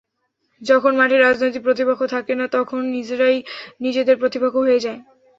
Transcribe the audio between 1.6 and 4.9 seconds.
প্রতিপক্ষ থাকে না, তখন নিজেরাই নিজেদের প্রতিপক্ষ হয়ে